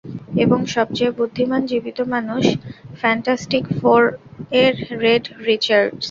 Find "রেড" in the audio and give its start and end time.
5.01-5.23